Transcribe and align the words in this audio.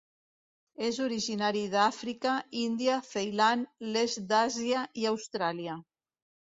És 0.87 0.97
originari 1.07 1.61
d'Àfrica, 1.75 2.33
Índia, 2.63 2.97
Ceilan, 3.11 3.69
l'est 3.93 4.25
d'Àsia 4.35 4.85
i 5.05 5.11
Austràlia. 5.13 5.83